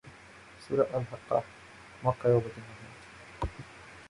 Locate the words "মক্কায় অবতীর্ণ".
2.03-2.69